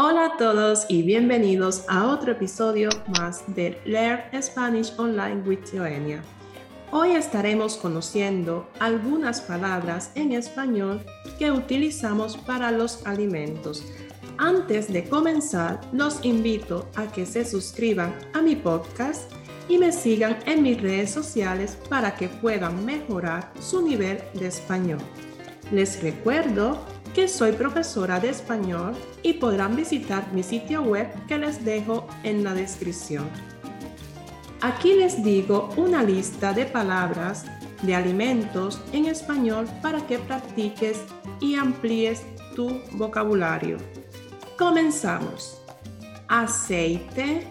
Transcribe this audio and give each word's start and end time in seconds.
Hola 0.00 0.26
a 0.26 0.36
todos 0.36 0.86
y 0.88 1.02
bienvenidos 1.02 1.82
a 1.88 2.06
otro 2.06 2.30
episodio 2.30 2.88
más 3.18 3.42
de 3.48 3.80
Learn 3.84 4.40
Spanish 4.40 4.92
Online 4.96 5.42
with 5.44 5.58
Joenia. 5.72 6.22
Hoy 6.92 7.16
estaremos 7.16 7.76
conociendo 7.76 8.68
algunas 8.78 9.40
palabras 9.40 10.12
en 10.14 10.30
español 10.30 11.04
que 11.36 11.50
utilizamos 11.50 12.36
para 12.36 12.70
los 12.70 13.04
alimentos. 13.08 13.82
Antes 14.36 14.86
de 14.92 15.02
comenzar, 15.08 15.80
los 15.92 16.24
invito 16.24 16.88
a 16.94 17.10
que 17.10 17.26
se 17.26 17.44
suscriban 17.44 18.14
a 18.34 18.40
mi 18.40 18.54
podcast 18.54 19.32
y 19.68 19.78
me 19.78 19.90
sigan 19.90 20.38
en 20.46 20.62
mis 20.62 20.80
redes 20.80 21.10
sociales 21.10 21.76
para 21.90 22.14
que 22.14 22.28
puedan 22.28 22.84
mejorar 22.84 23.50
su 23.60 23.82
nivel 23.82 24.22
de 24.34 24.46
español. 24.46 25.00
Les 25.72 26.00
recuerdo 26.00 26.78
que 27.18 27.26
soy 27.26 27.50
profesora 27.50 28.20
de 28.20 28.28
español 28.28 28.94
y 29.24 29.32
podrán 29.32 29.74
visitar 29.74 30.32
mi 30.32 30.44
sitio 30.44 30.82
web 30.82 31.08
que 31.26 31.36
les 31.36 31.64
dejo 31.64 32.06
en 32.22 32.44
la 32.44 32.54
descripción. 32.54 33.28
Aquí 34.60 34.94
les 34.94 35.24
digo 35.24 35.68
una 35.76 36.04
lista 36.04 36.52
de 36.52 36.64
palabras 36.64 37.44
de 37.82 37.96
alimentos 37.96 38.80
en 38.92 39.06
español 39.06 39.66
para 39.82 40.06
que 40.06 40.20
practiques 40.20 41.00
y 41.40 41.56
amplíes 41.56 42.22
tu 42.54 42.80
vocabulario. 42.92 43.78
Comenzamos. 44.56 45.60
Aceite, 46.28 47.48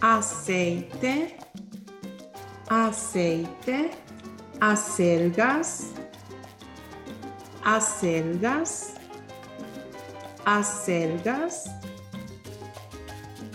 aceite, 0.00 1.36
aceite, 2.66 3.90
acelgas, 4.58 5.90
acelgas, 7.64 8.94
acelgas, 10.44 11.64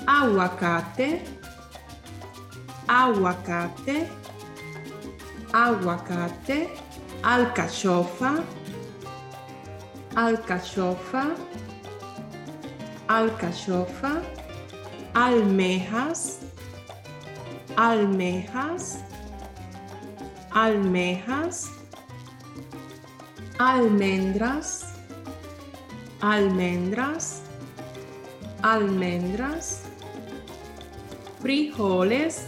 aguacate, 0.07 1.21
aguacate, 2.87 4.07
aguacate, 5.53 6.69
alcachofa, 7.21 8.43
alcachofa, 10.15 11.35
alcachofa, 13.07 14.21
almejas, 15.13 16.39
almejas, 17.77 19.03
almejas, 20.51 21.78
almendras, 23.59 24.85
almendras, 26.21 27.43
almendras, 28.63 29.83
frijoles, 31.41 32.47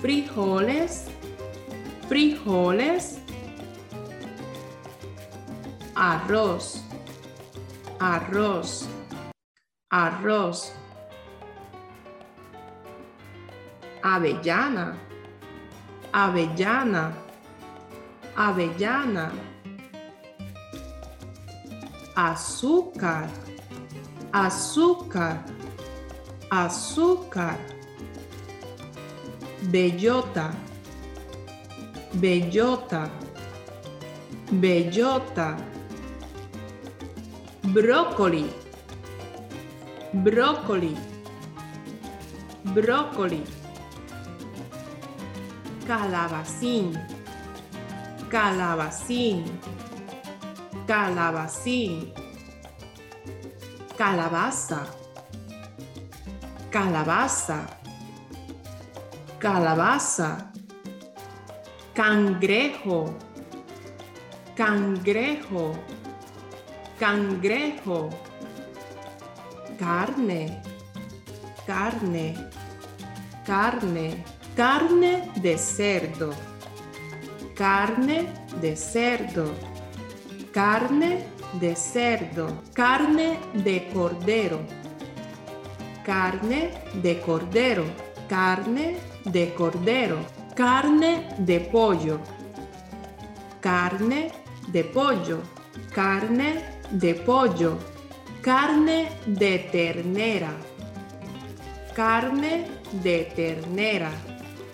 frijoles, 0.00 1.10
frijoles, 2.08 3.18
arroz, 5.94 6.82
arroz, 8.00 8.88
arroz, 9.90 10.72
avellana, 14.02 14.96
avellana, 16.14 17.12
avellana 18.34 19.32
azúcar, 22.18 23.30
azúcar, 24.32 25.44
azúcar, 26.50 27.56
bellota, 29.70 30.50
bellota, 32.14 33.08
bellota, 34.50 35.56
brócoli, 37.72 38.50
brócoli, 40.12 40.96
brócoli, 42.74 43.44
calabacín, 45.86 46.98
calabacín 48.28 49.44
calabacín, 50.88 52.14
calabaza, 53.98 54.86
calabaza, 56.70 57.66
calabaza, 59.38 60.50
cangrejo, 61.92 63.14
cangrejo, 64.56 65.74
cangrejo, 66.98 68.08
carne, 69.78 70.62
carne, 71.66 72.34
carne, 73.44 74.24
carne 74.56 75.30
de 75.36 75.58
cerdo, 75.58 76.30
carne 77.54 78.32
de 78.62 78.74
cerdo 78.74 79.67
carne 80.52 81.24
de 81.60 81.74
cerdo, 81.74 82.62
carne 82.72 83.38
de 83.54 83.88
cordero, 83.92 84.60
carne 86.04 86.70
de 87.02 87.20
cordero, 87.20 87.84
carne 88.28 88.96
de 89.24 89.54
cordero, 89.54 90.18
carne 90.54 91.28
de 91.38 91.60
pollo, 91.60 92.18
carne 93.60 94.30
de 94.68 94.84
pollo, 94.84 95.40
carne 95.92 96.62
de 96.90 97.14
pollo, 97.14 97.78
carne 98.40 99.08
de 99.26 99.58
ternera, 99.70 100.52
carne 101.94 102.66
de 103.02 103.30
ternera, 103.36 104.10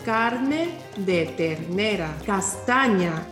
carne 0.04 0.68
de 0.96 1.26
ternera, 1.36 2.14
castaña, 2.24 3.26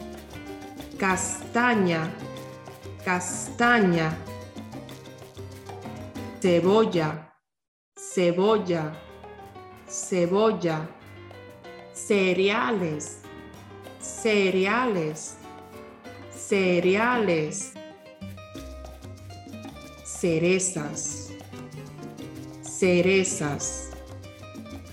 castaña 0.98 2.10
castaña, 3.04 4.16
cebolla, 6.40 7.32
cebolla, 7.96 8.92
cebolla, 9.88 10.88
cereales, 11.92 13.22
cereales, 13.98 15.36
cereales, 16.30 17.72
cerezas, 20.04 21.30
cerezas, 22.62 23.90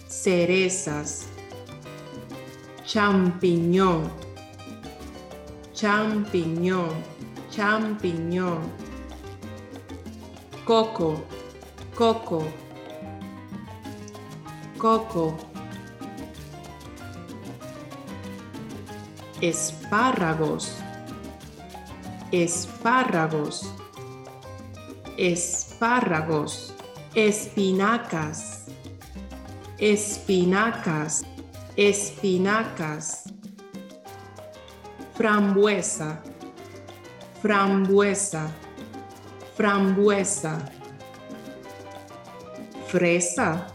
cerezas, 0.08 1.28
champiñón, 2.86 4.12
champiñón 5.74 7.19
champiñón, 7.50 8.62
coco, 10.66 11.24
coco, 11.96 12.44
coco, 14.78 15.38
espárragos, 19.42 20.76
espárragos, 22.32 23.74
espárragos, 25.18 26.74
espinacas, 27.16 28.66
espinacas, 29.78 31.24
espinacas, 31.76 33.24
frambuesa, 35.16 36.22
frambuesa, 37.42 38.52
frambuesa, 39.56 40.60
fresa, 42.88 43.68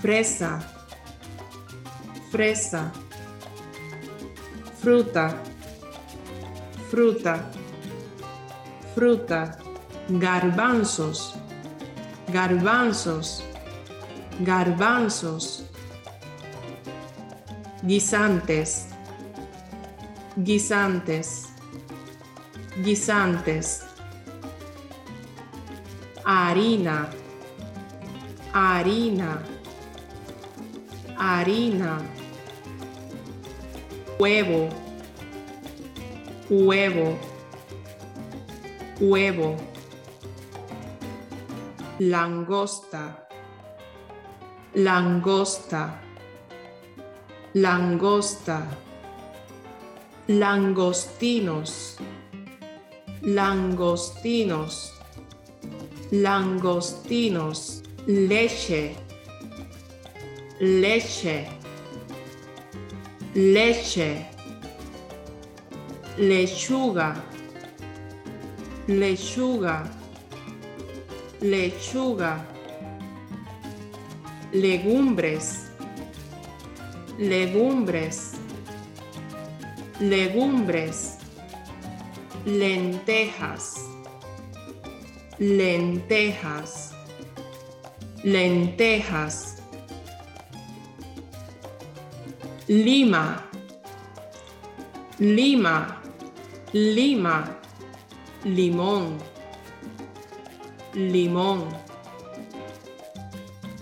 fresa, 0.00 0.58
fresa, 2.30 2.92
fruta, 4.80 5.36
fruta, 6.90 7.50
fruta, 8.94 9.58
garbanzos, 10.08 11.34
garbanzos, 12.28 13.44
garbanzos, 14.40 15.64
guisantes, 17.82 18.89
guisantes, 20.44 21.48
guisantes, 22.82 23.84
harina, 26.24 27.08
harina, 28.52 29.42
harina, 31.16 31.98
huevo, 34.18 34.68
huevo, 36.48 37.18
huevo, 39.00 39.56
langosta, 41.98 43.26
langosta, 44.74 46.00
langosta, 47.54 48.66
langostinos, 50.30 51.96
langostinos, 53.20 54.92
langostinos, 56.12 57.82
leche, 58.06 58.94
leche, 60.60 61.48
leche, 63.34 64.26
lechuga, 66.16 67.16
lechuga, 68.86 69.90
lechuga, 71.40 72.46
legumbres, 74.52 75.72
legumbres, 77.18 78.39
legumbres, 80.00 81.18
lentejas, 82.46 83.84
lentejas, 85.38 86.94
lentejas, 88.24 89.56
lima, 92.66 93.44
lima, 95.18 96.00
lima, 96.72 97.58
limón, 98.44 99.18
limón, 100.94 101.68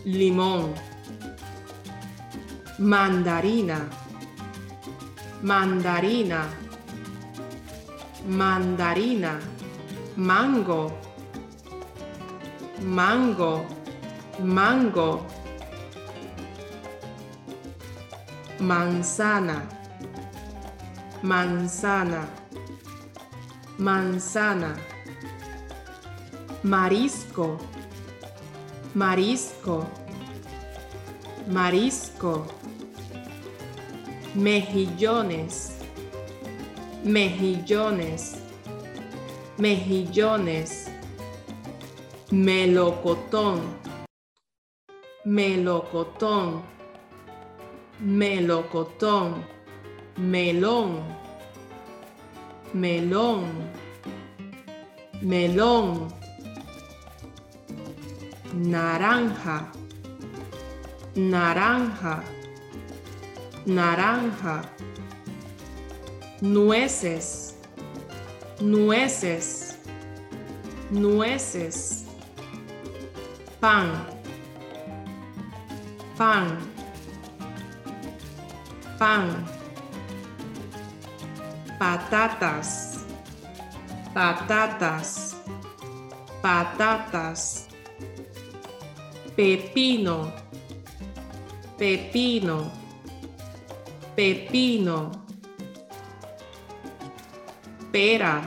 limón, 0.04 0.74
mandarina, 2.78 3.88
mandarina, 5.42 6.48
mandarina, 8.26 9.38
mango, 10.16 10.92
mango, 12.82 13.66
mango, 14.40 15.26
manzana, 18.58 19.62
manzana, 21.22 22.26
manzana, 23.78 24.76
marisco, 26.64 27.58
marisco, 28.94 29.86
marisco, 31.46 32.46
mejillones, 34.38 35.78
mejillones, 37.02 38.36
mejillones, 39.56 40.86
melocotón, 42.30 43.60
melocotón, 45.24 46.62
melocotón, 47.98 49.44
melón, 50.16 51.02
melón, 52.72 53.44
melón, 55.20 56.08
naranja, 58.54 59.72
naranja, 61.16 62.22
naranja, 63.68 64.62
nueces, 66.40 67.54
nueces, 68.60 69.78
nueces, 70.90 72.06
pan, 73.60 74.06
pan, 76.16 76.58
pan, 78.98 79.46
patatas, 81.78 83.04
patatas, 84.14 85.36
patatas, 86.40 87.68
pepino, 89.36 90.32
pepino, 91.76 92.77
pepino, 94.18 95.12
pera, 97.92 98.42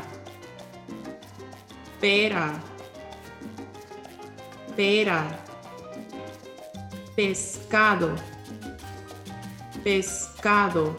pera, 2.02 2.62
pera, 4.76 5.40
pescado, 7.16 8.16
pescado, 9.82 10.94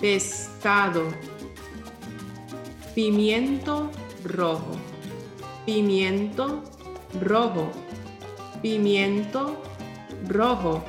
pescado, 0.00 1.12
pimiento 2.94 3.90
rojo, 4.24 4.72
pimiento 5.66 6.62
rojo, 7.20 7.70
pimiento 8.62 9.62
rojo, 10.30 10.82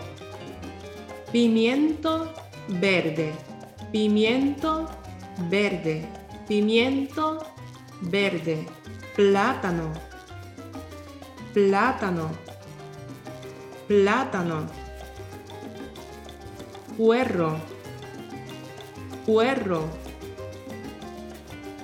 pimiento 1.33 2.44
verde, 2.67 3.33
pimiento 3.91 4.87
verde, 5.49 6.07
pimiento 6.47 7.45
verde, 8.01 8.65
plátano, 9.15 9.91
plátano, 11.53 12.29
plátano, 13.87 14.65
puerro, 16.97 17.57
puerro, 19.25 19.89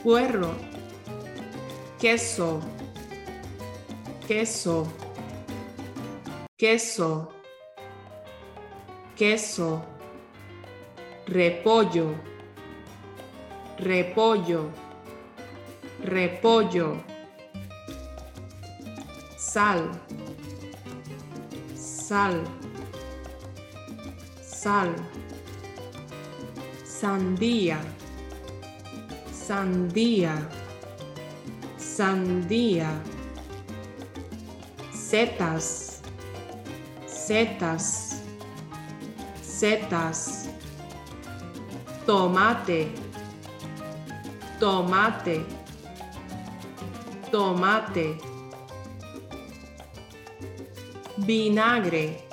puerro, 0.04 0.56
queso, 2.00 2.60
queso, 4.26 4.92
queso, 6.58 7.32
queso, 9.16 10.01
repollo, 11.32 12.14
repollo, 13.78 14.70
repollo, 16.04 17.02
sal, 19.38 19.90
sal, 21.74 22.44
sal, 24.42 24.94
sandía, 26.84 27.80
sandía, 29.32 30.36
sandía, 31.78 33.02
setas, 34.92 36.02
setas, 37.08 38.22
setas, 39.42 40.51
tomate, 42.12 42.92
tomate, 44.60 45.46
tomate, 47.32 48.18
vinagre, 51.20 52.28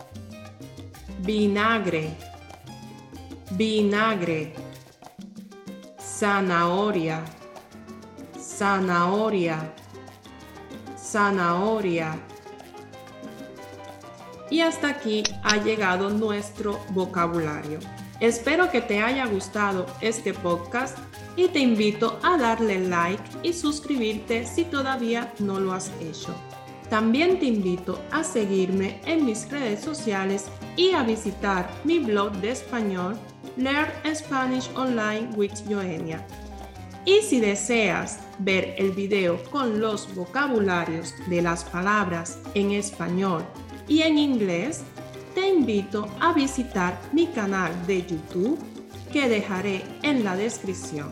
vinagre, 1.21 2.17
vinagre, 3.53 4.53
zanahoria, 5.97 7.23
zanahoria, 8.37 9.73
zanahoria. 10.97 12.19
Y 14.51 14.61
hasta 14.61 14.89
aquí 14.89 15.23
ha 15.45 15.57
llegado 15.59 16.11
nuestro 16.11 16.81
vocabulario. 16.91 17.79
Espero 18.21 18.69
que 18.73 18.81
te 18.81 19.01
haya 19.01 19.27
gustado 19.27 19.87
este 20.01 20.35
podcast 20.35 20.99
y 21.37 21.47
te 21.49 21.61
invito 21.61 22.19
a 22.25 22.37
darle 22.37 22.81
like 22.81 23.23
y 23.45 23.53
suscribirte 23.53 24.45
si 24.45 24.65
todavía 24.65 25.33
no 25.39 25.61
lo 25.61 25.73
has 25.73 25.93
hecho. 26.01 26.35
También 26.91 27.39
te 27.39 27.47
invito 27.47 28.01
a 28.11 28.25
seguirme 28.25 29.01
en 29.07 29.25
mis 29.25 29.49
redes 29.49 29.83
sociales 29.83 30.47
y 30.75 30.93
a 30.93 31.05
visitar 31.05 31.71
mi 31.85 32.01
blog 32.01 32.33
de 32.41 32.51
español 32.51 33.17
Learn 33.57 33.93
Spanish 34.13 34.69
Online 34.75 35.29
with 35.37 35.53
Joenia. 35.69 36.27
Y 37.05 37.21
si 37.23 37.39
deseas 37.39 38.19
ver 38.41 38.75
el 38.79 38.91
video 38.91 39.41
con 39.45 39.81
los 39.81 40.13
vocabularios 40.17 41.15
de 41.29 41.41
las 41.41 41.63
palabras 41.63 42.41
en 42.55 42.73
español 42.73 43.45
y 43.87 44.03
en 44.03 44.19
inglés, 44.19 44.83
te 45.39 45.49
invito 45.49 46.09
a 46.19 46.33
visitar 46.33 46.99
mi 47.13 47.29
canal 47.29 47.71
de 47.87 48.05
YouTube 48.05 48.59
que 49.13 49.29
dejaré 49.29 49.85
en 50.03 50.25
la 50.25 50.35
descripción. 50.35 51.11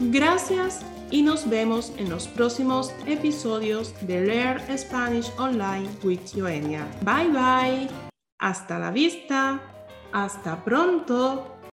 Gracias 0.00 0.84
y 1.12 1.22
nos 1.22 1.48
vemos 1.48 1.92
en 1.96 2.10
los 2.10 2.26
próximos 2.26 2.92
episodios 3.06 3.94
de 4.00 4.22
Learn 4.22 4.76
Spanish 4.76 5.30
Online 5.38 5.88
with 6.02 6.18
Joenia. 6.34 6.88
Bye 7.02 7.28
bye. 7.28 7.88
Hasta 8.40 8.80
la 8.80 8.90
vista. 8.90 9.60
Hasta 10.12 10.64
pronto. 10.64 11.55